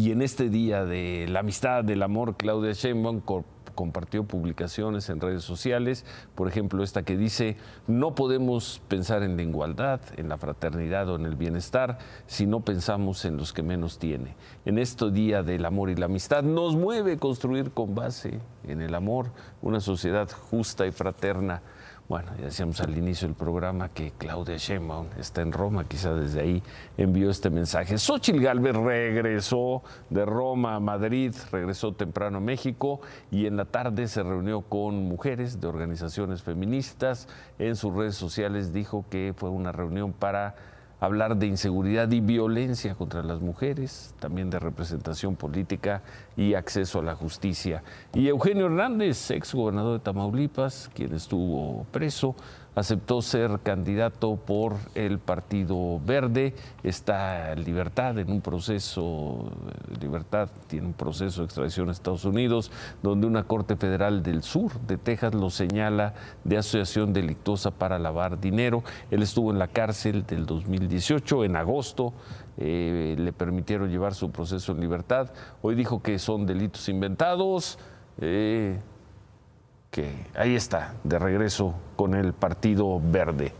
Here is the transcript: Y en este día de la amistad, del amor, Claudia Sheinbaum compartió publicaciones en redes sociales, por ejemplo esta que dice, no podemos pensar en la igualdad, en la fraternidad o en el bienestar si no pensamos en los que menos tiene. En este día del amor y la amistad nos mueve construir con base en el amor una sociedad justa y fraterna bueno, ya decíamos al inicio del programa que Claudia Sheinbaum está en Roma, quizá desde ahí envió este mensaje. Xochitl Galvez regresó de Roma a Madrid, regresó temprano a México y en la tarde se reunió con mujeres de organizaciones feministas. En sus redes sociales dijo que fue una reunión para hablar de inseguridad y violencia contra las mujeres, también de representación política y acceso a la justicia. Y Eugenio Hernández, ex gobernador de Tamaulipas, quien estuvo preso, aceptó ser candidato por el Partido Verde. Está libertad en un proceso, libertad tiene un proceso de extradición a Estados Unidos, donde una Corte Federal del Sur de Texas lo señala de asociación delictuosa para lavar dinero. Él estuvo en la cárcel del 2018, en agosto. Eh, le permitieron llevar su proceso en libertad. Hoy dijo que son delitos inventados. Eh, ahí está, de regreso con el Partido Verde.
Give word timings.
Y 0.00 0.12
en 0.12 0.22
este 0.22 0.48
día 0.48 0.86
de 0.86 1.26
la 1.28 1.40
amistad, 1.40 1.84
del 1.84 2.02
amor, 2.02 2.34
Claudia 2.38 2.72
Sheinbaum 2.72 3.20
compartió 3.74 4.24
publicaciones 4.24 5.10
en 5.10 5.20
redes 5.20 5.44
sociales, 5.44 6.06
por 6.34 6.48
ejemplo 6.48 6.82
esta 6.82 7.02
que 7.02 7.18
dice, 7.18 7.58
no 7.86 8.14
podemos 8.14 8.80
pensar 8.88 9.22
en 9.22 9.36
la 9.36 9.42
igualdad, 9.42 10.00
en 10.16 10.30
la 10.30 10.38
fraternidad 10.38 11.10
o 11.10 11.16
en 11.16 11.26
el 11.26 11.36
bienestar 11.36 11.98
si 12.26 12.46
no 12.46 12.60
pensamos 12.60 13.26
en 13.26 13.36
los 13.36 13.52
que 13.52 13.62
menos 13.62 13.98
tiene. 13.98 14.36
En 14.64 14.78
este 14.78 15.10
día 15.10 15.42
del 15.42 15.66
amor 15.66 15.90
y 15.90 15.96
la 15.96 16.06
amistad 16.06 16.44
nos 16.44 16.76
mueve 16.76 17.18
construir 17.18 17.70
con 17.72 17.94
base 17.94 18.40
en 18.66 18.80
el 18.80 18.94
amor 18.94 19.26
una 19.60 19.80
sociedad 19.80 20.30
justa 20.30 20.86
y 20.86 20.92
fraterna 20.92 21.60
bueno, 22.10 22.32
ya 22.38 22.46
decíamos 22.46 22.80
al 22.80 22.98
inicio 22.98 23.28
del 23.28 23.36
programa 23.36 23.88
que 23.90 24.10
Claudia 24.18 24.56
Sheinbaum 24.56 25.06
está 25.16 25.42
en 25.42 25.52
Roma, 25.52 25.84
quizá 25.86 26.12
desde 26.12 26.40
ahí 26.40 26.62
envió 26.96 27.30
este 27.30 27.50
mensaje. 27.50 27.96
Xochitl 27.98 28.40
Galvez 28.40 28.74
regresó 28.74 29.84
de 30.08 30.26
Roma 30.26 30.74
a 30.74 30.80
Madrid, 30.80 31.32
regresó 31.52 31.92
temprano 31.92 32.38
a 32.38 32.40
México 32.40 33.00
y 33.30 33.46
en 33.46 33.56
la 33.56 33.64
tarde 33.64 34.08
se 34.08 34.24
reunió 34.24 34.62
con 34.62 35.04
mujeres 35.04 35.60
de 35.60 35.68
organizaciones 35.68 36.42
feministas. 36.42 37.28
En 37.60 37.76
sus 37.76 37.94
redes 37.94 38.16
sociales 38.16 38.72
dijo 38.72 39.04
que 39.08 39.32
fue 39.36 39.50
una 39.50 39.70
reunión 39.70 40.12
para 40.12 40.56
hablar 41.00 41.36
de 41.36 41.46
inseguridad 41.46 42.10
y 42.10 42.20
violencia 42.20 42.94
contra 42.94 43.22
las 43.22 43.40
mujeres, 43.40 44.14
también 44.20 44.50
de 44.50 44.58
representación 44.58 45.34
política 45.34 46.02
y 46.36 46.54
acceso 46.54 47.00
a 47.00 47.02
la 47.02 47.14
justicia. 47.14 47.82
Y 48.14 48.28
Eugenio 48.28 48.66
Hernández, 48.66 49.30
ex 49.30 49.54
gobernador 49.54 49.98
de 49.98 50.04
Tamaulipas, 50.04 50.90
quien 50.94 51.14
estuvo 51.14 51.86
preso, 51.90 52.36
aceptó 52.74 53.22
ser 53.22 53.60
candidato 53.62 54.36
por 54.36 54.76
el 54.94 55.18
Partido 55.18 56.00
Verde. 56.04 56.54
Está 56.82 57.54
libertad 57.54 58.18
en 58.18 58.30
un 58.30 58.40
proceso, 58.40 59.50
libertad 60.00 60.48
tiene 60.66 60.86
un 60.86 60.92
proceso 60.92 61.42
de 61.42 61.46
extradición 61.46 61.88
a 61.88 61.92
Estados 61.92 62.24
Unidos, 62.24 62.70
donde 63.02 63.26
una 63.26 63.44
Corte 63.44 63.76
Federal 63.76 64.22
del 64.22 64.42
Sur 64.42 64.80
de 64.80 64.98
Texas 64.98 65.34
lo 65.34 65.50
señala 65.50 66.14
de 66.44 66.58
asociación 66.58 67.12
delictuosa 67.12 67.70
para 67.70 67.98
lavar 67.98 68.40
dinero. 68.40 68.82
Él 69.10 69.22
estuvo 69.22 69.50
en 69.50 69.58
la 69.58 69.68
cárcel 69.68 70.24
del 70.26 70.46
2018, 70.46 71.44
en 71.44 71.56
agosto. 71.56 72.12
Eh, 72.56 73.16
le 73.18 73.32
permitieron 73.32 73.90
llevar 73.90 74.14
su 74.14 74.30
proceso 74.30 74.72
en 74.72 74.80
libertad. 74.80 75.32
Hoy 75.62 75.74
dijo 75.74 76.02
que 76.02 76.18
son 76.18 76.46
delitos 76.46 76.88
inventados. 76.88 77.78
Eh, 78.18 78.78
ahí 80.34 80.54
está, 80.54 80.94
de 81.04 81.18
regreso 81.18 81.74
con 81.96 82.14
el 82.14 82.32
Partido 82.32 83.00
Verde. 83.00 83.52